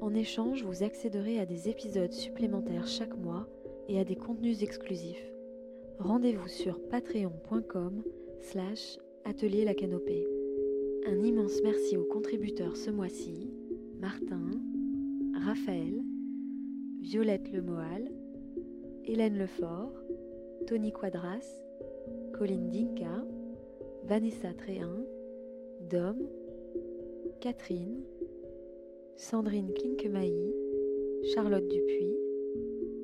En 0.00 0.14
échange, 0.14 0.62
vous 0.64 0.84
accéderez 0.84 1.40
à 1.40 1.46
des 1.46 1.68
épisodes 1.68 2.12
supplémentaires 2.12 2.86
chaque 2.86 3.16
mois 3.16 3.48
et 3.88 3.98
à 3.98 4.04
des 4.04 4.14
contenus 4.14 4.62
exclusifs. 4.62 5.32
Rendez-vous 5.98 6.46
sur 6.46 6.80
patreon.com 6.88 8.02
slash 8.40 8.98
atelier 9.24 9.64
la 9.64 9.74
canopée. 9.74 10.26
Un 11.06 11.18
immense 11.24 11.60
merci 11.64 11.96
aux 11.96 12.04
contributeurs 12.04 12.76
ce 12.76 12.90
mois-ci, 12.90 13.50
Martin, 13.98 14.50
Raphaël, 15.44 16.00
Violette 17.00 17.50
Lemoal, 17.50 18.08
Hélène 19.04 19.36
Lefort, 19.36 19.92
Tony 20.66 20.92
Quadras, 20.92 21.44
Colline 22.34 22.70
Dinka, 22.70 23.24
Vanessa 24.04 24.52
Tréhin, 24.54 25.02
Dom, 25.90 26.18
Catherine, 27.40 28.02
Sandrine 29.18 29.74
Klinkemailly, 29.74 30.54
Charlotte 31.34 31.66
Dupuis, 31.66 32.16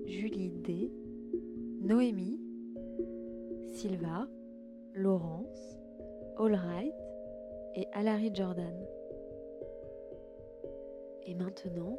Julie 0.07 0.51
D, 0.51 0.93
Noémie, 1.83 2.39
Silva, 3.73 4.29
Laurence, 4.95 5.77
Allright 6.39 6.95
et 7.75 7.89
Alary 7.95 8.31
Jordan. 8.33 8.87
Et 11.27 11.35
maintenant, 11.35 11.99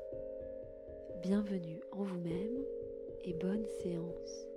bienvenue 1.22 1.82
en 1.92 2.04
vous-même 2.04 2.64
et 3.26 3.34
bonne 3.34 3.66
séance. 3.84 4.48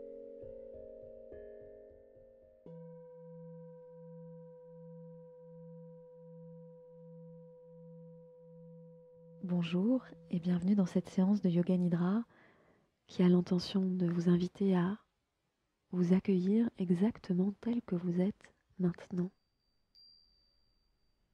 Bonjour 9.48 10.04
et 10.30 10.40
bienvenue 10.40 10.74
dans 10.74 10.84
cette 10.84 11.08
séance 11.08 11.40
de 11.40 11.48
Yoga 11.48 11.74
Nidra 11.74 12.22
qui 13.06 13.22
a 13.22 13.28
l'intention 13.30 13.80
de 13.80 14.06
vous 14.06 14.28
inviter 14.28 14.76
à 14.76 14.98
vous 15.90 16.12
accueillir 16.12 16.68
exactement 16.76 17.54
tel 17.62 17.80
que 17.80 17.94
vous 17.94 18.20
êtes 18.20 18.52
maintenant. 18.78 19.30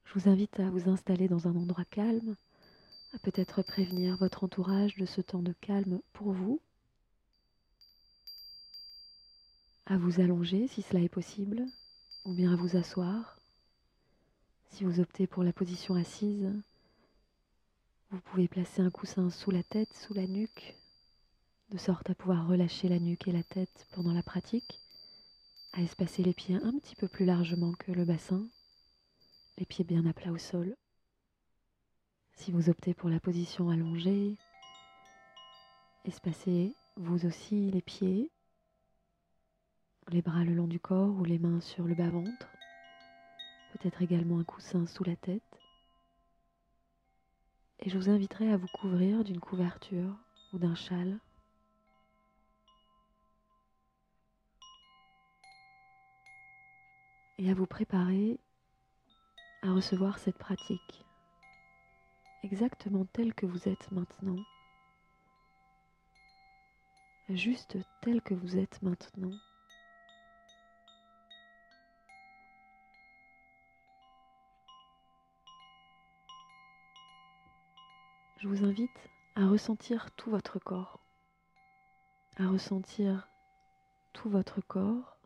Je 0.05 0.13
vous 0.13 0.29
invite 0.29 0.57
à 0.61 0.69
vous 0.69 0.89
installer 0.89 1.27
dans 1.27 1.49
un 1.49 1.57
endroit 1.57 1.83
calme, 1.83 2.37
à 3.11 3.19
peut-être 3.19 3.63
prévenir 3.63 4.15
votre 4.15 4.45
entourage 4.45 4.95
de 4.95 5.05
ce 5.05 5.19
temps 5.19 5.43
de 5.43 5.53
calme 5.59 5.99
pour 6.13 6.31
vous, 6.31 6.61
à 9.87 9.97
vous 9.97 10.21
allonger 10.21 10.69
si 10.69 10.83
cela 10.83 11.01
est 11.01 11.09
possible, 11.09 11.65
ou 12.23 12.33
bien 12.33 12.53
à 12.53 12.55
vous 12.55 12.77
asseoir. 12.77 13.41
Si 14.69 14.85
vous 14.85 15.01
optez 15.01 15.27
pour 15.27 15.43
la 15.43 15.51
position 15.51 15.95
assise, 15.95 16.53
vous 18.11 18.19
pouvez 18.21 18.47
placer 18.47 18.81
un 18.81 18.91
coussin 18.91 19.29
sous 19.29 19.51
la 19.51 19.63
tête, 19.63 19.93
sous 19.93 20.13
la 20.13 20.27
nuque, 20.27 20.77
de 21.69 21.77
sorte 21.77 22.09
à 22.09 22.15
pouvoir 22.15 22.47
relâcher 22.47 22.87
la 22.87 22.99
nuque 22.99 23.27
et 23.27 23.31
la 23.31 23.43
tête 23.43 23.87
pendant 23.91 24.13
la 24.13 24.23
pratique, 24.23 24.79
à 25.73 25.81
espacer 25.81 26.23
les 26.23 26.33
pieds 26.33 26.55
un 26.55 26.77
petit 26.77 26.95
peu 26.95 27.07
plus 27.07 27.25
largement 27.25 27.73
que 27.73 27.91
le 27.91 28.05
bassin, 28.05 28.47
les 29.57 29.65
pieds 29.65 29.83
bien 29.83 30.05
à 30.05 30.13
plat 30.13 30.31
au 30.31 30.37
sol. 30.37 30.75
Si 32.33 32.51
vous 32.51 32.69
optez 32.69 32.93
pour 32.93 33.09
la 33.09 33.19
position 33.19 33.69
allongée, 33.69 34.37
espacez 36.03 36.75
vous 36.97 37.25
aussi 37.25 37.71
les 37.71 37.81
pieds, 37.81 38.29
les 40.09 40.21
bras 40.21 40.43
le 40.43 40.53
long 40.53 40.67
du 40.67 40.79
corps 40.79 41.15
ou 41.15 41.23
les 41.23 41.39
mains 41.39 41.61
sur 41.61 41.85
le 41.85 41.95
bas-ventre, 41.95 42.49
peut-être 43.73 44.01
également 44.01 44.39
un 44.39 44.43
coussin 44.43 44.85
sous 44.85 45.03
la 45.03 45.15
tête 45.15 45.64
et 47.79 47.89
je 47.89 47.97
vous 47.97 48.09
inviterai 48.09 48.51
à 48.51 48.57
vous 48.57 48.67
couvrir 48.67 49.23
d'une 49.23 49.39
couverture 49.39 50.15
ou 50.53 50.59
d'un 50.59 50.75
châle. 50.75 51.19
Et 57.37 57.49
à 57.49 57.53
vous 57.53 57.65
préparer 57.65 58.39
à 59.61 59.71
recevoir 59.73 60.19
cette 60.19 60.37
pratique 60.37 61.05
exactement 62.43 63.05
telle 63.05 63.33
que 63.33 63.45
vous 63.45 63.67
êtes 63.67 63.91
maintenant. 63.91 64.37
Juste 67.29 67.77
telle 68.01 68.21
que 68.21 68.35
vous 68.35 68.57
êtes 68.57 68.81
maintenant. 68.83 69.31
Je 78.37 78.47
vous 78.47 78.65
invite 78.65 79.09
à 79.35 79.47
ressentir 79.47 80.11
tout 80.11 80.29
votre 80.29 80.59
corps, 80.59 80.99
à 82.37 82.47
ressentir 82.47 83.29
tout 84.13 84.29
votre 84.29 84.61
corps 84.61 85.17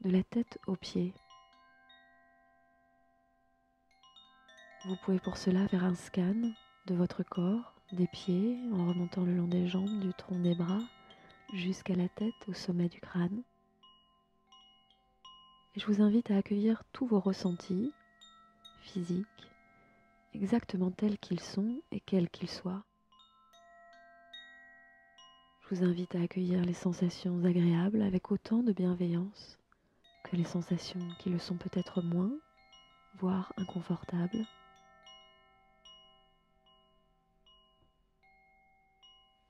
de 0.00 0.10
la 0.10 0.22
tête 0.22 0.58
aux 0.66 0.76
pieds. 0.76 1.12
Vous 4.86 4.96
pouvez 5.04 5.20
pour 5.20 5.36
cela 5.36 5.68
faire 5.68 5.84
un 5.84 5.94
scan 5.94 6.52
de 6.86 6.94
votre 6.94 7.22
corps, 7.22 7.74
des 7.92 8.06
pieds, 8.06 8.58
en 8.72 8.88
remontant 8.88 9.24
le 9.24 9.34
long 9.34 9.46
des 9.46 9.66
jambes, 9.68 10.00
du 10.00 10.14
tronc 10.14 10.38
des 10.38 10.54
bras, 10.54 10.80
jusqu'à 11.52 11.94
la 11.94 12.08
tête, 12.08 12.48
au 12.48 12.54
sommet 12.54 12.88
du 12.88 13.00
crâne. 13.00 13.42
Et 15.74 15.80
je 15.80 15.86
vous 15.86 16.00
invite 16.00 16.30
à 16.30 16.38
accueillir 16.38 16.82
tous 16.92 17.06
vos 17.06 17.20
ressentis 17.20 17.92
physiques, 18.80 19.49
exactement 20.34 20.90
tels 20.90 21.18
qu'ils 21.18 21.40
sont 21.40 21.82
et 21.90 22.00
quels 22.00 22.30
qu'ils 22.30 22.50
soient. 22.50 22.84
Je 25.60 25.74
vous 25.74 25.84
invite 25.84 26.14
à 26.14 26.22
accueillir 26.22 26.64
les 26.64 26.74
sensations 26.74 27.44
agréables 27.44 28.02
avec 28.02 28.32
autant 28.32 28.62
de 28.62 28.72
bienveillance 28.72 29.58
que 30.22 30.36
les 30.36 30.44
sensations 30.44 31.14
qui 31.18 31.30
le 31.30 31.38
sont 31.38 31.56
peut-être 31.56 32.02
moins, 32.02 32.32
voire 33.14 33.52
inconfortables. 33.56 34.46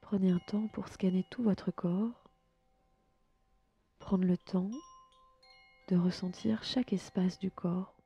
Prenez 0.01 0.31
un 0.31 0.41
temps 0.41 0.69
pour 0.69 0.89
scanner 0.89 1.25
tout 1.25 1.43
votre 1.43 1.71
corps, 1.71 2.25
prendre 3.99 4.25
le 4.25 4.37
temps 4.37 4.71
de 5.89 5.97
ressentir 5.97 6.65
chaque 6.65 6.93
espace 6.93 7.39
du 7.39 7.51
corps. 7.51 8.00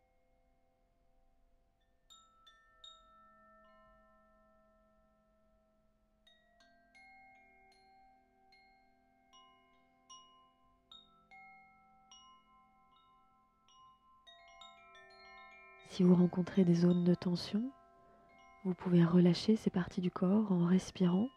Si 15.94 16.02
vous 16.02 16.16
rencontrez 16.16 16.64
des 16.64 16.74
zones 16.74 17.04
de 17.04 17.14
tension, 17.14 17.62
vous 18.64 18.74
pouvez 18.74 19.04
relâcher 19.04 19.54
ces 19.54 19.70
parties 19.70 20.00
du 20.00 20.10
corps 20.10 20.50
en 20.50 20.66
respirant, 20.66 21.28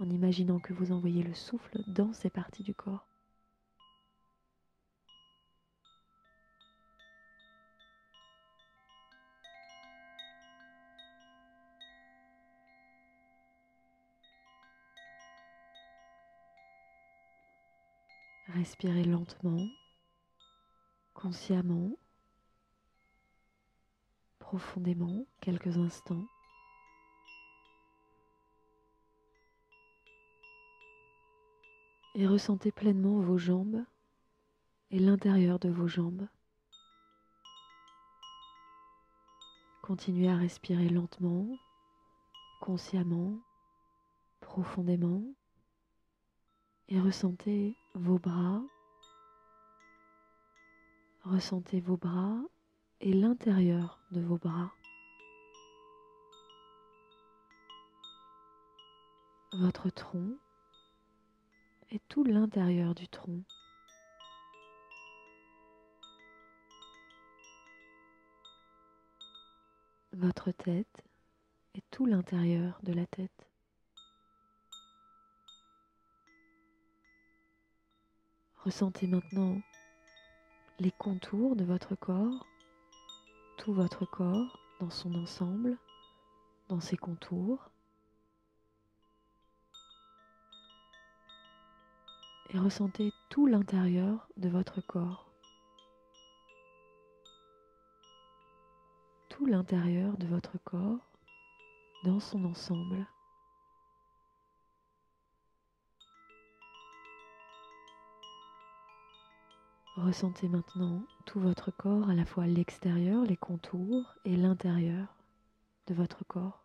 en 0.00 0.10
imaginant 0.10 0.58
que 0.58 0.72
vous 0.72 0.90
envoyez 0.90 1.22
le 1.22 1.34
souffle 1.34 1.84
dans 1.86 2.12
ces 2.12 2.28
parties 2.28 2.64
du 2.64 2.74
corps. 2.74 3.06
Respirez 18.48 19.04
lentement, 19.04 19.64
consciemment 21.14 21.96
profondément 24.46 25.26
quelques 25.40 25.76
instants. 25.76 26.24
Et 32.14 32.28
ressentez 32.28 32.70
pleinement 32.70 33.18
vos 33.18 33.38
jambes 33.38 33.82
et 34.92 35.00
l'intérieur 35.00 35.58
de 35.58 35.68
vos 35.68 35.88
jambes. 35.88 36.28
Continuez 39.82 40.28
à 40.28 40.36
respirer 40.36 40.88
lentement, 40.90 41.48
consciemment, 42.60 43.36
profondément, 44.38 45.24
et 46.88 47.00
ressentez 47.00 47.74
vos 47.94 48.20
bras, 48.20 48.62
ressentez 51.24 51.80
vos 51.80 51.96
bras 51.96 52.40
et 53.00 53.12
l'intérieur 53.12 54.00
de 54.10 54.20
vos 54.20 54.38
bras. 54.38 54.72
Votre 59.52 59.90
tronc 59.90 60.38
et 61.90 62.00
tout 62.08 62.24
l'intérieur 62.24 62.94
du 62.94 63.08
tronc. 63.08 63.42
Votre 70.12 70.50
tête 70.50 71.04
et 71.74 71.82
tout 71.90 72.06
l'intérieur 72.06 72.78
de 72.82 72.92
la 72.92 73.06
tête. 73.06 73.46
Ressentez 78.56 79.06
maintenant 79.06 79.60
les 80.80 80.90
contours 80.90 81.54
de 81.54 81.64
votre 81.64 81.94
corps, 81.94 82.55
tout 83.56 83.72
votre 83.72 84.04
corps 84.04 84.58
dans 84.78 84.90
son 84.90 85.14
ensemble, 85.14 85.78
dans 86.68 86.80
ses 86.80 86.96
contours. 86.96 87.70
Et 92.50 92.58
ressentez 92.58 93.12
tout 93.28 93.46
l'intérieur 93.46 94.28
de 94.36 94.48
votre 94.48 94.80
corps. 94.80 95.32
Tout 99.28 99.46
l'intérieur 99.46 100.16
de 100.16 100.26
votre 100.26 100.58
corps 100.64 101.10
dans 102.04 102.20
son 102.20 102.44
ensemble. 102.44 103.06
Ressentez 109.96 110.46
maintenant 110.46 111.02
tout 111.24 111.40
votre 111.40 111.70
corps, 111.70 112.10
à 112.10 112.14
la 112.14 112.26
fois 112.26 112.46
l'extérieur, 112.46 113.24
les 113.24 113.36
contours 113.36 114.14
et 114.26 114.36
l'intérieur 114.36 115.08
de 115.86 115.94
votre 115.94 116.22
corps. 116.26 116.62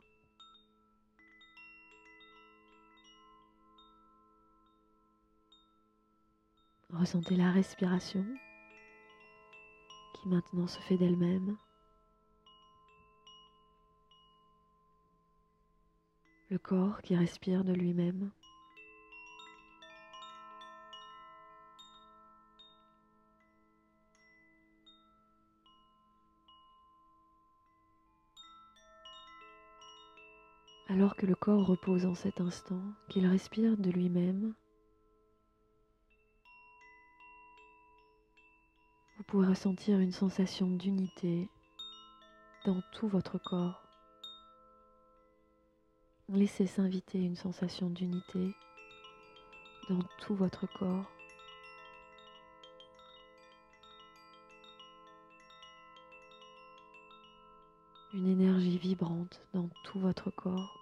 Ressentez 6.89 7.37
la 7.37 7.51
respiration 7.51 8.25
qui 10.11 10.27
maintenant 10.27 10.67
se 10.67 10.79
fait 10.79 10.97
d'elle-même. 10.97 11.55
Le 16.49 16.59
corps 16.59 17.01
qui 17.01 17.15
respire 17.15 17.63
de 17.63 17.71
lui-même. 17.71 18.29
Alors 31.01 31.15
que 31.15 31.25
le 31.25 31.33
corps 31.33 31.65
repose 31.65 32.05
en 32.05 32.13
cet 32.13 32.41
instant, 32.41 32.83
qu'il 33.09 33.25
respire 33.25 33.75
de 33.75 33.89
lui-même, 33.89 34.53
vous 39.17 39.23
pouvez 39.23 39.47
ressentir 39.47 39.97
une 39.97 40.11
sensation 40.11 40.67
d'unité 40.69 41.49
dans 42.65 42.83
tout 42.91 43.07
votre 43.07 43.39
corps. 43.39 43.81
Laissez 46.29 46.67
s'inviter 46.67 47.19
une 47.19 47.35
sensation 47.35 47.89
d'unité 47.89 48.53
dans 49.89 50.03
tout 50.17 50.35
votre 50.35 50.67
corps. 50.67 51.15
Une 58.13 58.27
énergie 58.27 58.77
vibrante 58.77 59.41
dans 59.55 59.67
tout 59.81 59.97
votre 59.97 60.29
corps. 60.29 60.80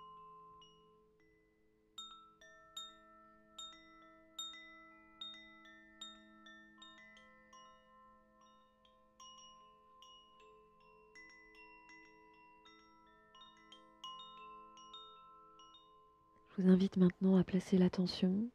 Invite 16.80 16.96
maintenant 16.96 17.36
à 17.36 17.44
placer 17.44 17.78
l'attention 17.78 18.50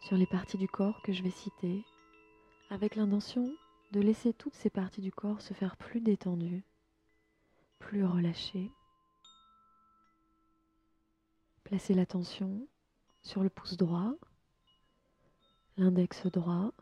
sur 0.00 0.16
les 0.16 0.26
parties 0.26 0.58
du 0.58 0.66
corps 0.66 1.02
que 1.02 1.12
je 1.12 1.22
vais 1.22 1.30
citer, 1.30 1.84
avec 2.68 2.96
l'intention 2.96 3.48
de 3.92 4.00
laisser 4.00 4.32
toutes 4.32 4.56
ces 4.56 4.70
parties 4.70 5.02
du 5.02 5.12
corps 5.12 5.40
se 5.40 5.54
faire 5.54 5.76
plus 5.76 6.00
détendues, 6.00 6.64
plus 7.78 8.04
relâchées. 8.04 8.72
Placez 11.62 11.94
l'attention 11.94 12.66
sur 13.22 13.44
le 13.44 13.50
pouce 13.50 13.76
droit, 13.76 14.12
l'index 15.76 16.26
droit, 16.26 16.72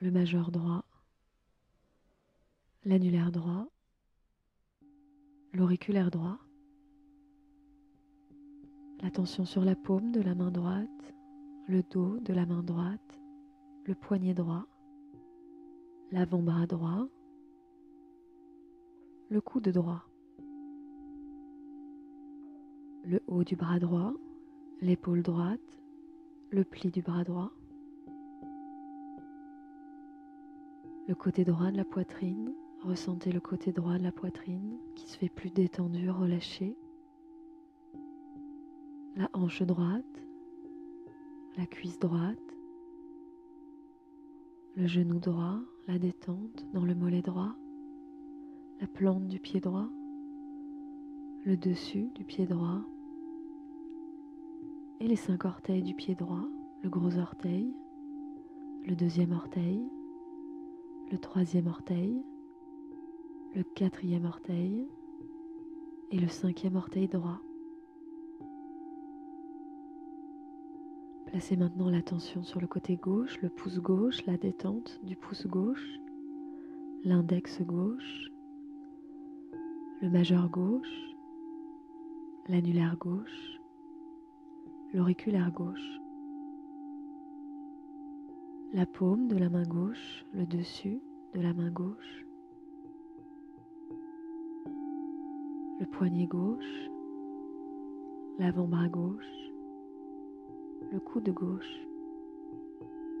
le 0.00 0.10
majeur 0.10 0.50
droit, 0.50 0.84
l'annulaire 2.84 3.30
droit, 3.30 3.68
l'auriculaire 5.52 6.10
droit, 6.10 6.40
L'attention 9.02 9.44
sur 9.44 9.64
la 9.64 9.76
paume 9.76 10.10
de 10.10 10.20
la 10.20 10.34
main 10.34 10.50
droite, 10.50 11.14
le 11.68 11.84
dos 11.84 12.18
de 12.18 12.32
la 12.32 12.46
main 12.46 12.64
droite, 12.64 13.20
le 13.84 13.94
poignet 13.94 14.34
droit, 14.34 14.66
l'avant-bras 16.10 16.66
droit, 16.66 17.06
le 19.30 19.40
coude 19.40 19.68
droit, 19.68 20.02
le 23.04 23.22
haut 23.28 23.44
du 23.44 23.54
bras 23.54 23.78
droit, 23.78 24.14
l'épaule 24.80 25.22
droite, 25.22 25.60
le 26.50 26.64
pli 26.64 26.90
du 26.90 27.00
bras 27.00 27.22
droit, 27.22 27.52
le 31.06 31.14
côté 31.14 31.44
droit 31.44 31.70
de 31.70 31.76
la 31.76 31.84
poitrine, 31.84 32.52
ressentez 32.82 33.30
le 33.30 33.40
côté 33.40 33.70
droit 33.70 33.96
de 33.96 34.02
la 34.02 34.12
poitrine 34.12 34.76
qui 34.96 35.06
se 35.06 35.16
fait 35.16 35.28
plus 35.28 35.50
détendu, 35.50 36.10
relâché 36.10 36.76
la 39.18 39.28
hanche 39.32 39.64
droite, 39.64 40.22
la 41.56 41.66
cuisse 41.66 41.98
droite, 41.98 42.38
le 44.76 44.86
genou 44.86 45.18
droit, 45.18 45.58
la 45.88 45.98
détente 45.98 46.64
dans 46.72 46.84
le 46.84 46.94
mollet 46.94 47.20
droit, 47.20 47.56
la 48.80 48.86
plante 48.86 49.26
du 49.26 49.40
pied 49.40 49.58
droit, 49.58 49.88
le 51.44 51.56
dessus 51.56 52.12
du 52.14 52.24
pied 52.24 52.46
droit. 52.46 52.80
Et 55.00 55.08
les 55.08 55.16
cinq 55.16 55.44
orteils 55.44 55.82
du 55.82 55.94
pied 55.94 56.14
droit, 56.14 56.46
le 56.84 56.88
gros 56.88 57.18
orteil, 57.18 57.74
le 58.86 58.94
deuxième 58.94 59.32
orteil, 59.32 59.82
le 61.10 61.18
troisième 61.18 61.66
orteil, 61.66 62.22
le 63.56 63.64
quatrième 63.64 64.26
orteil. 64.26 64.86
Et 66.10 66.18
le 66.18 66.28
cinquième 66.28 66.76
orteil 66.76 67.06
droit. 67.06 67.42
Placez 71.30 71.58
maintenant 71.58 71.90
l'attention 71.90 72.42
sur 72.42 72.58
le 72.58 72.66
côté 72.66 72.96
gauche, 72.96 73.38
le 73.42 73.50
pouce 73.50 73.78
gauche, 73.80 74.24
la 74.24 74.38
détente 74.38 74.98
du 75.02 75.14
pouce 75.14 75.46
gauche, 75.46 76.00
l'index 77.04 77.60
gauche, 77.60 78.32
le 80.00 80.08
majeur 80.08 80.48
gauche, 80.48 81.14
l'annulaire 82.48 82.96
gauche, 82.96 83.60
l'auriculaire 84.94 85.52
gauche, 85.52 86.00
la 88.72 88.86
paume 88.86 89.28
de 89.28 89.36
la 89.36 89.50
main 89.50 89.64
gauche, 89.64 90.24
le 90.32 90.46
dessus 90.46 90.98
de 91.34 91.42
la 91.42 91.52
main 91.52 91.70
gauche, 91.70 92.26
le 95.78 95.84
poignet 95.84 96.26
gauche, 96.26 96.90
l'avant-bras 98.38 98.88
gauche, 98.88 99.47
le 100.90 101.00
coude 101.00 101.28
gauche, 101.30 101.86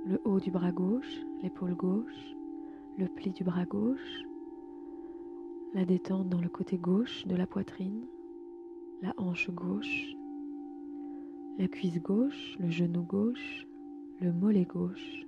le 0.06 0.20
haut 0.24 0.40
du 0.40 0.50
bras 0.50 0.72
gauche, 0.72 1.20
l'épaule 1.42 1.74
gauche, 1.74 2.36
le 2.96 3.06
pli 3.06 3.30
du 3.30 3.44
bras 3.44 3.66
gauche, 3.66 4.24
la 5.74 5.84
détente 5.84 6.28
dans 6.28 6.40
le 6.40 6.48
côté 6.48 6.78
gauche 6.78 7.26
de 7.26 7.36
la 7.36 7.46
poitrine, 7.46 8.06
la 9.02 9.12
hanche 9.18 9.50
gauche, 9.50 10.16
la 11.58 11.68
cuisse 11.68 12.00
gauche, 12.00 12.56
le 12.58 12.70
genou 12.70 13.02
gauche, 13.02 13.66
le 14.20 14.32
mollet 14.32 14.64
gauche, 14.64 15.26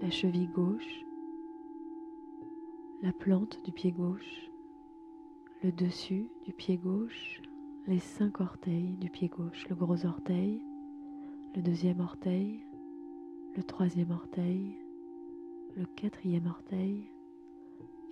la 0.00 0.10
cheville 0.10 0.50
gauche, 0.54 1.04
la 3.02 3.12
plante 3.12 3.60
du 3.64 3.72
pied 3.72 3.90
gauche, 3.90 4.50
le 5.64 5.72
dessus 5.72 6.28
du 6.44 6.52
pied 6.52 6.76
gauche, 6.76 7.42
les 7.88 7.98
cinq 7.98 8.40
orteils 8.40 8.96
du 9.00 9.10
pied 9.10 9.28
gauche, 9.28 9.68
le 9.68 9.74
gros 9.74 10.06
orteil, 10.06 10.62
le 11.54 11.60
deuxième 11.60 12.00
orteil, 12.00 12.64
le 13.56 13.62
troisième 13.62 14.10
orteil, 14.10 14.74
le 15.76 15.84
quatrième 15.84 16.46
orteil 16.46 17.10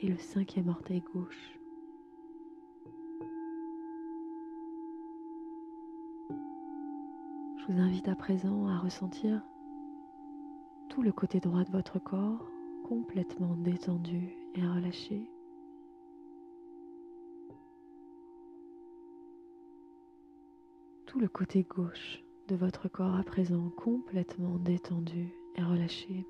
et 0.00 0.08
le 0.08 0.18
cinquième 0.18 0.68
orteil 0.68 1.02
gauche. 1.14 1.58
Je 6.28 7.72
vous 7.72 7.80
invite 7.80 8.08
à 8.08 8.14
présent 8.14 8.68
à 8.68 8.78
ressentir 8.78 9.42
tout 10.90 11.02
le 11.02 11.12
côté 11.12 11.40
droit 11.40 11.64
de 11.64 11.70
votre 11.70 11.98
corps 11.98 12.50
complètement 12.84 13.56
détendu 13.56 14.34
et 14.54 14.66
relâché. 14.66 15.30
Tout 21.06 21.20
le 21.20 21.28
côté 21.28 21.62
gauche 21.62 22.22
votre 22.56 22.88
corps 22.88 23.16
à 23.16 23.22
présent 23.22 23.70
complètement 23.76 24.58
détendu 24.58 25.28
et 25.56 25.62
relâché. 25.62 26.26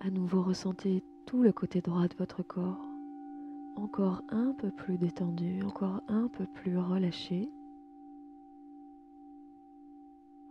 À 0.00 0.10
nouveau, 0.10 0.42
ressentez 0.42 1.02
tout 1.26 1.42
le 1.42 1.52
côté 1.52 1.80
droit 1.80 2.06
de 2.06 2.14
votre 2.16 2.42
corps, 2.42 2.86
encore 3.76 4.22
un 4.30 4.52
peu 4.52 4.70
plus 4.70 4.98
détendu, 4.98 5.62
encore 5.64 6.00
un 6.08 6.28
peu 6.28 6.46
plus 6.46 6.78
relâché. 6.78 7.48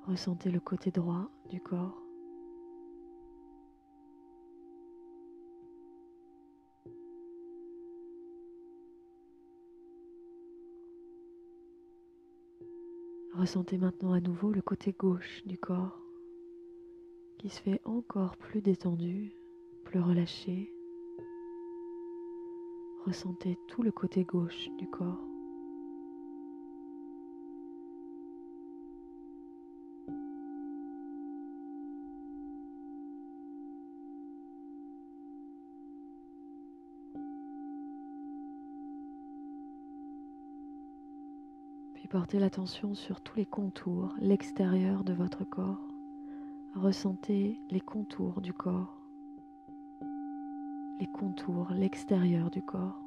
Ressentez 0.05 0.51
le 0.51 0.59
côté 0.59 0.91
droit 0.91 1.29
du 1.49 1.61
corps. 1.61 2.04
Ressentez 13.37 13.77
maintenant 13.77 14.13
à 14.13 14.21
nouveau 14.21 14.53
le 14.53 14.61
côté 14.61 14.95
gauche 14.97 15.43
du 15.45 15.57
corps 15.57 15.99
qui 17.37 17.49
se 17.49 17.59
fait 17.59 17.81
encore 17.83 18.37
plus 18.37 18.61
détendu, 18.61 19.33
plus 19.83 19.99
relâché. 19.99 20.71
Ressentez 23.05 23.57
tout 23.67 23.83
le 23.83 23.91
côté 23.91 24.23
gauche 24.23 24.69
du 24.77 24.87
corps. 24.89 25.34
Portez 42.09 42.39
l'attention 42.39 42.95
sur 42.95 43.19
tous 43.19 43.35
les 43.35 43.45
contours, 43.45 44.13
l'extérieur 44.19 45.03
de 45.03 45.11
votre 45.11 45.43
corps. 45.43 45.81
Ressentez 46.73 47.59
les 47.69 47.81
contours 47.81 48.39
du 48.39 48.53
corps, 48.53 49.01
les 50.97 51.07
contours, 51.07 51.71
l'extérieur 51.71 52.49
du 52.49 52.61
corps. 52.61 53.01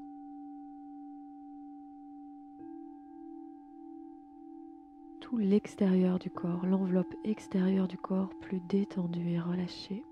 Tout 5.21 5.39
l'extérieur 5.39 6.19
du 6.19 6.29
corps, 6.29 6.67
l'enveloppe 6.67 7.15
extérieure 7.25 7.89
du 7.89 7.97
corps 7.97 8.35
plus 8.41 8.61
détendue 8.61 9.31
et 9.31 9.41
relâchée. 9.41 10.05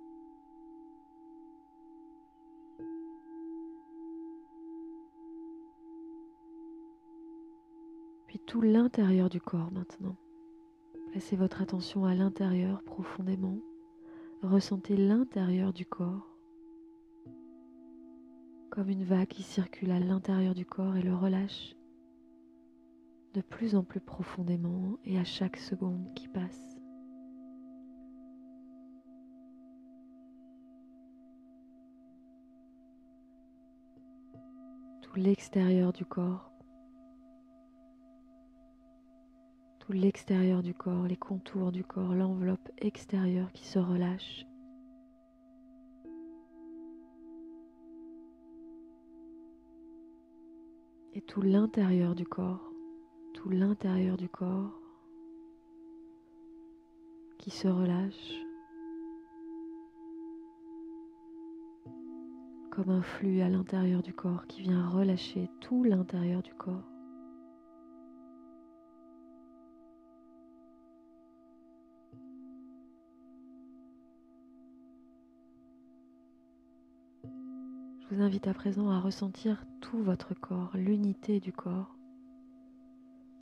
Tout 8.46 8.60
l'intérieur 8.60 9.28
du 9.28 9.40
corps 9.40 9.72
maintenant. 9.72 10.16
Placez 11.10 11.34
votre 11.36 11.62
attention 11.62 12.04
à 12.04 12.14
l'intérieur 12.14 12.82
profondément. 12.84 13.58
Ressentez 14.42 14.96
l'intérieur 14.96 15.72
du 15.72 15.84
corps 15.84 16.32
comme 18.70 18.90
une 18.90 19.04
vague 19.04 19.28
qui 19.28 19.42
circule 19.42 19.90
à 19.90 19.98
l'intérieur 19.98 20.54
du 20.54 20.66
corps 20.66 20.96
et 20.96 21.02
le 21.02 21.14
relâche 21.14 21.74
de 23.32 23.40
plus 23.40 23.74
en 23.74 23.82
plus 23.82 24.00
profondément 24.00 24.98
et 25.04 25.18
à 25.18 25.24
chaque 25.24 25.56
seconde 25.56 26.12
qui 26.14 26.28
passe. 26.28 26.78
Tout 35.02 35.14
l'extérieur 35.16 35.92
du 35.92 36.04
corps 36.04 36.55
tout 39.86 39.92
l'extérieur 39.92 40.64
du 40.64 40.74
corps, 40.74 41.06
les 41.06 41.16
contours 41.16 41.70
du 41.70 41.84
corps, 41.84 42.12
l'enveloppe 42.12 42.70
extérieure 42.78 43.52
qui 43.52 43.64
se 43.64 43.78
relâche. 43.78 44.44
Et 51.14 51.20
tout 51.22 51.40
l'intérieur 51.40 52.16
du 52.16 52.26
corps, 52.26 52.72
tout 53.32 53.48
l'intérieur 53.48 54.16
du 54.16 54.28
corps 54.28 54.80
qui 57.38 57.50
se 57.50 57.68
relâche 57.68 58.34
comme 62.70 62.90
un 62.90 63.02
flux 63.02 63.40
à 63.40 63.48
l'intérieur 63.48 64.02
du 64.02 64.12
corps 64.12 64.46
qui 64.48 64.62
vient 64.62 64.88
relâcher 64.88 65.48
tout 65.60 65.84
l'intérieur 65.84 66.42
du 66.42 66.52
corps. 66.54 66.95
Je 78.08 78.14
vous 78.14 78.22
invite 78.22 78.46
à 78.46 78.54
présent 78.54 78.88
à 78.90 79.00
ressentir 79.00 79.66
tout 79.80 80.00
votre 80.00 80.32
corps, 80.32 80.70
l'unité 80.74 81.40
du 81.40 81.52
corps, 81.52 81.96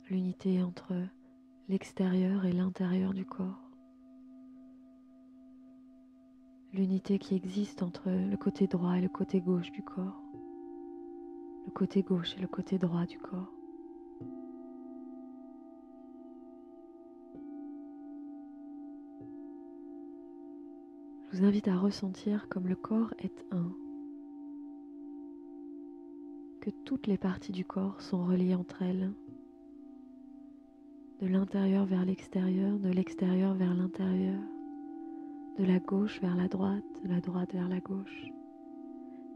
l'unité 0.09 0.63
entre 0.63 0.91
l'extérieur 1.69 2.45
et 2.45 2.51
l'intérieur 2.51 3.13
du 3.13 3.25
corps, 3.25 3.69
l'unité 6.73 7.19
qui 7.19 7.35
existe 7.35 7.83
entre 7.83 8.09
le 8.09 8.35
côté 8.37 8.65
droit 8.65 8.97
et 8.97 9.01
le 9.01 9.07
côté 9.07 9.39
gauche 9.39 9.71
du 9.71 9.83
corps, 9.83 10.19
le 11.67 11.71
côté 11.71 12.01
gauche 12.01 12.35
et 12.35 12.41
le 12.41 12.47
côté 12.47 12.79
droit 12.79 13.05
du 13.05 13.19
corps. 13.19 13.53
Je 21.29 21.37
vous 21.37 21.45
invite 21.45 21.67
à 21.67 21.77
ressentir 21.77 22.49
comme 22.49 22.67
le 22.67 22.75
corps 22.75 23.13
est 23.19 23.45
un 23.51 23.71
que 26.65 26.71
toutes 26.83 27.05
les 27.05 27.19
parties 27.19 27.51
du 27.51 27.63
corps 27.63 28.01
sont 28.01 28.25
reliées 28.25 28.55
entre 28.55 28.81
elles, 28.81 29.13
de 31.21 31.27
l'intérieur 31.27 31.85
vers 31.85 32.03
l'extérieur, 32.03 32.79
de 32.79 32.89
l'extérieur 32.89 33.53
vers 33.53 33.75
l'intérieur, 33.75 34.41
de 35.59 35.63
la 35.63 35.77
gauche 35.77 36.19
vers 36.21 36.35
la 36.35 36.47
droite, 36.47 36.83
de 37.03 37.09
la 37.09 37.21
droite 37.21 37.53
vers 37.53 37.69
la 37.69 37.79
gauche, 37.79 38.31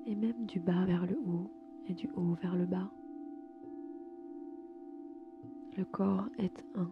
et 0.08 0.16
même 0.16 0.48
du 0.48 0.60
bas 0.60 0.86
vers 0.86 1.06
le 1.06 1.20
haut 1.20 1.52
et 1.86 1.94
du 1.94 2.10
haut 2.16 2.36
vers 2.42 2.56
le 2.56 2.66
bas. 2.66 2.90
Le 5.78 5.86
corps 5.86 6.30
est 6.40 6.66
un. 6.74 6.90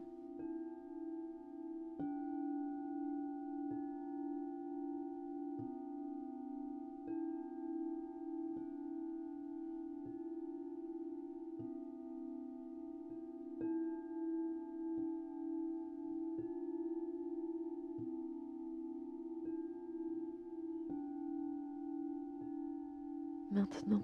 Maintenant, 23.58 24.04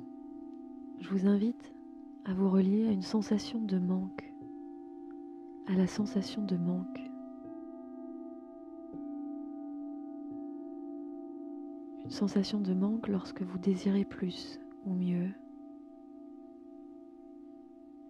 je 0.99 1.09
vous 1.09 1.27
invite 1.27 1.75
à 2.25 2.33
vous 2.33 2.49
relier 2.49 2.87
à 2.87 2.91
une 2.91 3.03
sensation 3.03 3.61
de 3.61 3.77
manque, 3.77 4.33
à 5.67 5.73
la 5.73 5.85
sensation 5.85 6.43
de 6.43 6.57
manque. 6.57 7.11
Une 12.03 12.09
sensation 12.09 12.61
de 12.61 12.73
manque 12.73 13.07
lorsque 13.07 13.43
vous 13.43 13.59
désirez 13.59 14.05
plus 14.05 14.59
ou 14.87 14.93
mieux. 14.95 15.29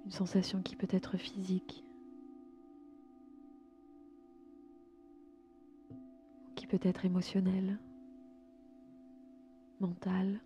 Une 0.05 0.12
sensation 0.12 0.62
qui 0.62 0.77
peut 0.77 0.88
être 0.91 1.17
physique, 1.17 1.83
qui 6.55 6.67
peut 6.67 6.79
être 6.83 7.03
émotionnelle. 7.03 7.79
mentale. 9.81 10.39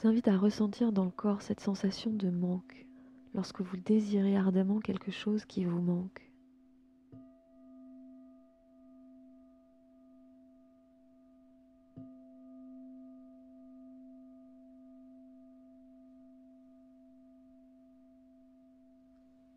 Vous 0.00 0.08
invite 0.08 0.28
à 0.28 0.38
ressentir 0.38 0.92
dans 0.92 1.04
le 1.04 1.10
corps 1.10 1.42
cette 1.42 1.60
sensation 1.60 2.10
de 2.10 2.30
manque 2.30 2.86
lorsque 3.34 3.60
vous 3.60 3.76
désirez 3.76 4.36
ardemment 4.36 4.78
quelque 4.80 5.10
chose 5.10 5.44
qui 5.44 5.64
vous 5.64 5.80
manque. 5.80 6.26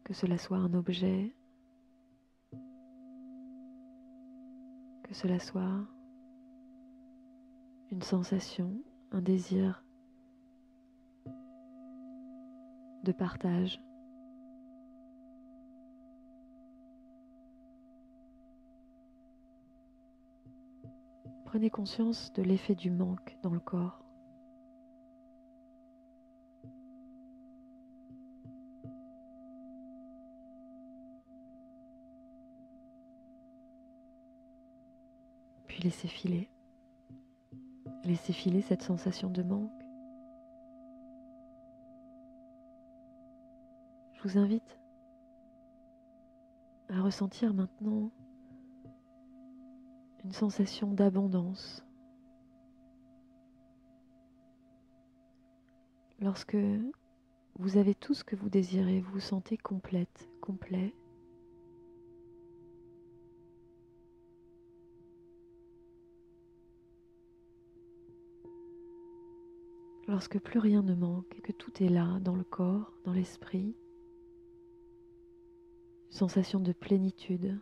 que 0.03 0.13
cela 0.13 0.37
soit 0.37 0.57
un 0.57 0.73
objet, 0.73 1.33
que 5.03 5.13
cela 5.13 5.39
soit 5.39 5.87
une 7.89 8.01
sensation, 8.01 8.83
un 9.11 9.21
désir 9.21 9.82
de 13.03 13.11
partage. 13.11 13.79
Prenez 21.45 21.69
conscience 21.69 22.33
de 22.33 22.41
l'effet 22.41 22.75
du 22.75 22.89
manque 22.89 23.37
dans 23.43 23.51
le 23.51 23.59
corps. 23.59 24.03
laissez 35.83 36.07
filer. 36.07 36.49
Laissez 38.05 38.33
filer 38.33 38.61
cette 38.61 38.81
sensation 38.81 39.29
de 39.29 39.43
manque. 39.43 39.69
Je 44.12 44.12
vous 44.23 44.37
invite 44.37 44.79
à 46.89 47.01
ressentir 47.01 47.53
maintenant 47.53 48.11
une 50.23 50.31
sensation 50.31 50.93
d'abondance. 50.93 51.85
Lorsque 56.19 56.57
vous 57.59 57.77
avez 57.77 57.95
tout 57.95 58.13
ce 58.13 58.23
que 58.23 58.37
vous 58.37 58.49
désirez, 58.49 59.01
vous 59.01 59.11
vous 59.11 59.19
sentez 59.19 59.57
complète, 59.57 60.29
complet. 60.41 60.95
lorsque 70.07 70.37
plus 70.37 70.59
rien 70.59 70.83
ne 70.83 70.93
manque 70.93 71.33
et 71.37 71.41
que 71.41 71.51
tout 71.51 71.71
est 71.81 71.89
là 71.89 72.19
dans 72.21 72.35
le 72.35 72.43
corps, 72.43 72.93
dans 73.03 73.13
l'esprit, 73.13 73.75
sensation 76.13 76.59
de 76.59 76.73
plénitude, 76.73 77.59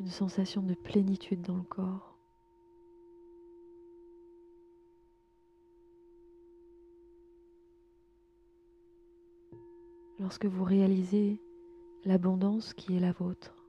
une 0.00 0.08
sensation 0.08 0.62
de 0.62 0.72
plénitude 0.72 1.42
dans 1.42 1.58
le 1.58 1.62
corps. 1.62 2.18
Lorsque 10.18 10.46
vous 10.46 10.64
réalisez 10.64 11.38
l'abondance 12.06 12.72
qui 12.72 12.96
est 12.96 13.00
la 13.00 13.12
vôtre, 13.12 13.68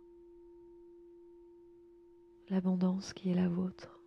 l'abondance 2.50 3.12
qui 3.12 3.32
est 3.32 3.36
la 3.36 3.50
vôtre. 3.50 4.00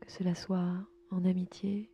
Que 0.00 0.10
cela 0.10 0.34
soit 0.34 0.72
en 1.10 1.26
amitié, 1.26 1.90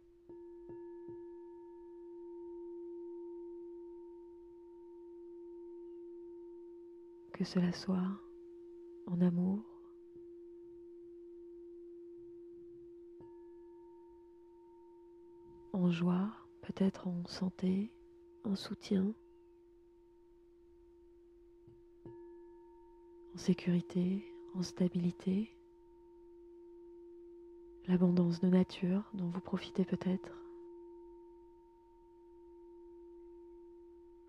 que 7.37 7.45
cela 7.45 7.71
soit 7.71 8.09
en 9.07 9.21
amour, 9.21 9.63
en 15.75 15.91
joie, 15.91 16.31
peut-être 16.63 17.09
en 17.09 17.27
santé, 17.27 17.93
en 18.45 18.57
soutien, 18.57 19.13
en 23.35 23.39
sécurité, 23.39 24.25
en 24.55 24.63
stabilité. 24.63 25.51
L'abondance 27.87 28.41
de 28.41 28.49
nature 28.49 29.05
dont 29.13 29.29
vous 29.29 29.41
profitez 29.41 29.85
peut-être. 29.85 30.43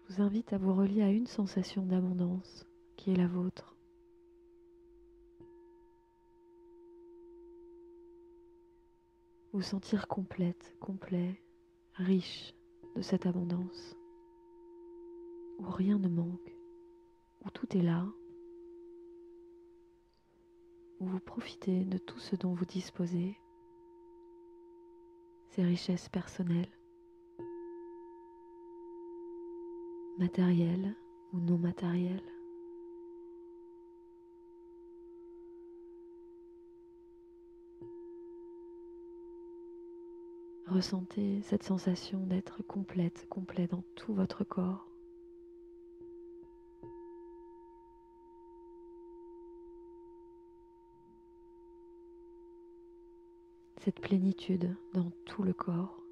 Je 0.09 0.15
vous 0.15 0.21
invite 0.21 0.51
à 0.51 0.57
vous 0.57 0.73
relier 0.73 1.03
à 1.03 1.09
une 1.09 1.25
sensation 1.25 1.85
d'abondance 1.85 2.66
qui 2.97 3.11
est 3.11 3.15
la 3.15 3.27
vôtre. 3.27 3.75
Vous 9.53 9.61
sentir 9.61 10.07
complète, 10.07 10.75
complet, 10.79 11.41
riche 11.93 12.53
de 12.95 13.01
cette 13.01 13.25
abondance, 13.25 13.95
où 15.59 15.69
rien 15.69 15.97
ne 15.97 16.09
manque, 16.09 16.55
où 17.45 17.49
tout 17.51 17.77
est 17.77 17.81
là, 17.81 18.05
où 20.99 21.05
vous 21.05 21.19
profitez 21.19 21.85
de 21.85 21.97
tout 21.97 22.19
ce 22.19 22.35
dont 22.35 22.53
vous 22.53 22.65
disposez 22.65 23.39
ses 25.51 25.63
richesses 25.63 26.09
personnelles, 26.09 26.69
matérielles 30.17 30.95
ou 31.33 31.39
non 31.39 31.57
matérielles. 31.57 32.36
Ressentez 40.69 41.41
cette 41.43 41.63
sensation 41.63 42.19
d'être 42.25 42.61
complète, 42.61 43.25
complet 43.29 43.67
dans 43.67 43.83
tout 43.95 44.13
votre 44.13 44.43
corps. 44.43 44.87
cette 53.87 54.01
plénitude 54.01 54.75
dans 54.93 55.09
tout 55.23 55.43
le 55.43 55.53
corps. 55.53 56.03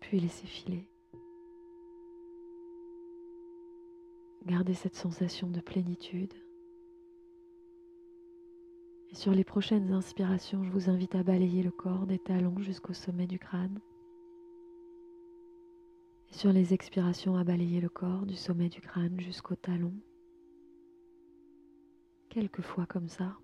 Puis 0.00 0.18
laissez 0.18 0.46
filer. 0.46 0.88
Cette 4.72 4.96
sensation 4.96 5.48
de 5.50 5.60
plénitude. 5.60 6.32
Et 9.10 9.14
sur 9.14 9.32
les 9.32 9.44
prochaines 9.44 9.92
inspirations, 9.92 10.64
je 10.64 10.70
vous 10.70 10.88
invite 10.90 11.14
à 11.14 11.22
balayer 11.22 11.62
le 11.62 11.70
corps 11.70 12.06
des 12.06 12.18
talons 12.18 12.58
jusqu'au 12.58 12.94
sommet 12.94 13.26
du 13.26 13.38
crâne. 13.38 13.80
Sur 16.30 16.52
les 16.52 16.72
expirations, 16.72 17.36
à 17.36 17.44
balayer 17.44 17.80
le 17.80 17.88
corps 17.88 18.26
du 18.26 18.34
sommet 18.34 18.68
du 18.68 18.80
crâne 18.80 19.20
jusqu'au 19.20 19.54
talon. 19.54 19.94
Quelques 22.30 22.62
fois 22.62 22.86
comme 22.86 23.08
ça. 23.08 23.36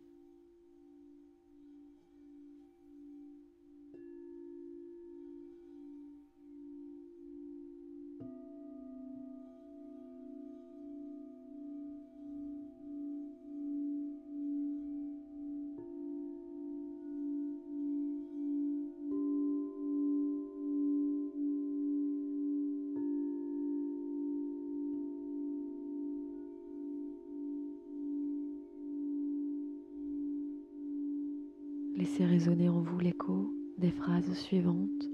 Résonner 32.25 32.69
en 32.69 32.83
vous 32.83 32.99
l'écho 32.99 33.51
des 33.79 33.91
phrases 33.91 34.33
suivantes. 34.35 35.11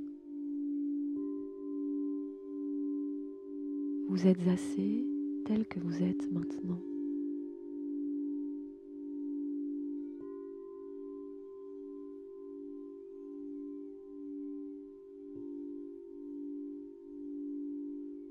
Vous 4.08 4.26
êtes 4.26 4.48
assez 4.48 5.06
tel 5.44 5.66
que 5.66 5.78
vous 5.78 6.02
êtes 6.02 6.30
maintenant. 6.32 6.80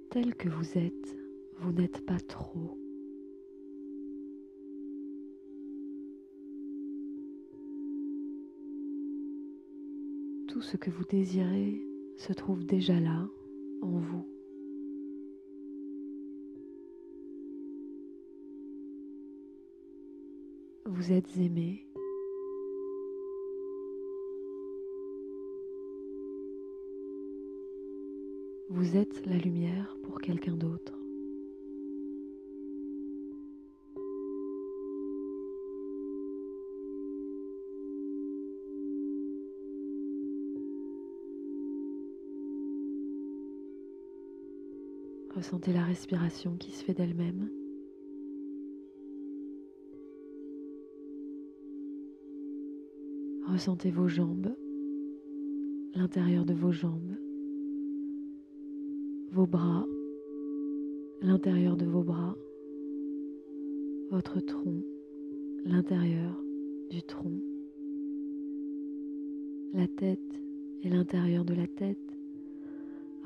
Tel 0.09 0.35
que 0.35 0.49
vous 0.49 0.77
êtes, 0.77 1.17
vous 1.59 1.71
n'êtes 1.71 2.05
pas 2.05 2.19
trop. 2.19 2.77
Tout 10.55 10.61
ce 10.61 10.77
que 10.77 10.89
vous 10.89 11.03
désirez 11.03 11.85
se 12.15 12.31
trouve 12.31 12.63
déjà 12.65 12.97
là, 12.97 13.27
en 13.81 13.99
vous. 13.99 14.25
Vous 20.85 21.11
êtes 21.11 21.35
aimé. 21.35 21.85
Vous 28.69 28.95
êtes 28.95 29.25
la 29.25 29.35
lumière 29.35 29.97
pour 30.03 30.21
quelqu'un 30.21 30.55
d'autre. 30.55 30.94
Ressentez 45.45 45.73
la 45.73 45.83
respiration 45.83 46.57
qui 46.57 46.71
se 46.71 46.83
fait 46.83 46.95
d'elle-même. 46.95 47.51
Ressentez 53.45 53.91
vos 53.91 54.07
jambes, 54.07 54.55
l'intérieur 55.93 56.45
de 56.45 56.55
vos 56.55 56.71
jambes, 56.71 57.15
vos 59.33 59.45
bras, 59.45 59.85
l'intérieur 61.21 61.77
de 61.77 61.85
vos 61.85 62.01
bras, 62.01 62.35
votre 64.09 64.39
tronc, 64.39 64.81
l'intérieur 65.63 66.43
du 66.89 67.03
tronc, 67.03 67.39
la 69.73 69.87
tête 69.87 70.41
et 70.81 70.89
l'intérieur 70.89 71.45
de 71.45 71.53
la 71.53 71.67
tête. 71.67 72.04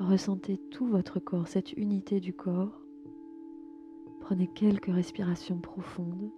Ressentez 0.00 0.56
tout 0.70 0.86
votre 0.86 1.20
corps, 1.20 1.46
cette 1.46 1.74
unité 1.74 2.20
du 2.20 2.32
corps. 2.32 2.80
Prenez 4.22 4.46
quelques 4.46 4.86
respirations 4.86 5.58
profondes 5.58 6.32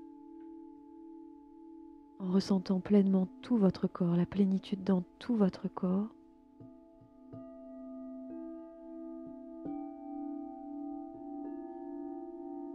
en 2.18 2.33
ressentant 2.33 2.81
pleinement 2.81 3.29
tout 3.40 3.57
votre 3.57 3.87
corps, 3.87 4.16
la 4.16 4.27
plénitude 4.27 4.83
dans 4.83 5.05
tout 5.20 5.37
votre 5.37 5.68
corps. 5.68 6.09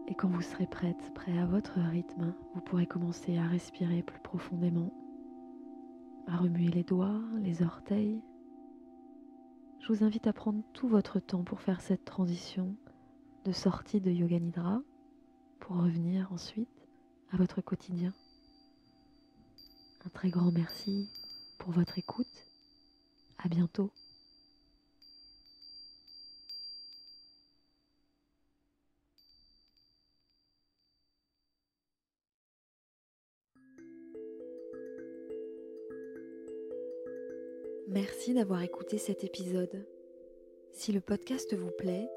Et 0.08 0.15
quand 0.15 0.30
vous 0.30 0.41
serez 0.41 0.67
prête, 0.67 1.12
prêt 1.13 1.38
à 1.38 1.45
votre 1.45 1.82
rythme, 1.82 2.34
vous 2.56 2.62
pourrez 2.62 2.88
commencer 2.88 3.38
à 3.38 3.45
respirer 3.45 4.04
plus 4.04 4.21
profondément, 4.21 4.93
à 6.28 6.38
remuer 6.38 6.69
les 6.69 6.84
doigts, 6.84 7.19
les 7.41 7.62
orteils. 7.62 8.21
Je 9.88 9.93
vous 9.93 10.04
invite 10.04 10.28
à 10.28 10.34
prendre 10.34 10.62
tout 10.73 10.89
votre 10.89 11.21
temps 11.21 11.45
pour 11.45 11.62
faire 11.62 11.80
cette 11.80 12.04
transition 12.04 12.76
de 13.45 13.54
sortie 13.54 14.02
de 14.02 14.12
Yoga 14.12 14.38
Nidra 14.38 14.82
pour 15.62 15.78
revenir 15.78 16.30
ensuite 16.34 16.89
à 17.32 17.38
votre 17.38 17.62
quotidien. 17.62 18.13
Un 20.06 20.10
très 20.10 20.30
grand 20.30 20.52
merci 20.52 21.08
pour 21.58 21.71
votre 21.71 21.97
écoute. 21.97 22.28
À 23.38 23.47
bientôt. 23.47 23.89
Merci 38.00 38.36
d'avoir 38.36 38.62
écouté 38.62 39.00
cet 39.00 39.24
épisode. 39.24 39.84
Si 40.72 40.92
le 40.92 41.02
podcast 41.02 41.56
vous 41.56 41.72
plaît, 41.72 42.08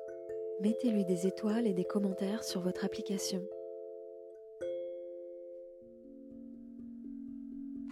mettez-lui 0.61 1.07
des 1.07 1.27
étoiles 1.27 1.67
et 1.67 1.73
des 1.73 1.87
commentaires 1.87 2.45
sur 2.45 2.61
votre 2.61 2.85
application. 2.85 3.43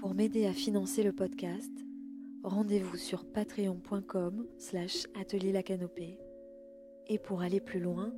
Pour 0.01 0.13
m'aider 0.15 0.45
à 0.45 0.53
financer 0.53 1.03
le 1.03 1.15
podcast, 1.15 1.73
rendez-vous 2.43 2.99
sur 2.99 3.25
patreon.com 3.25 4.47
slash 4.59 5.07
atelier 5.19 5.53
la 5.53 5.63
canopée. 5.63 6.19
Et 7.07 7.19
pour 7.19 7.41
aller 7.41 7.61
plus 7.61 7.81
loin, 7.81 8.13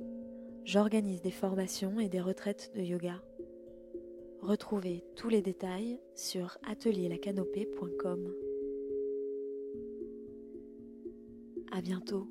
j'organise 0.65 1.21
des 1.21 1.31
formations 1.31 1.97
et 2.01 2.09
des 2.09 2.19
retraites 2.19 2.73
de 2.75 2.81
yoga. 2.81 3.23
Retrouvez 4.41 5.05
tous 5.15 5.29
les 5.29 5.41
détails 5.41 6.01
sur 6.13 6.57
atelierlacanopée.com. 6.67 8.50
À 11.71 11.81
bientôt. 11.81 12.29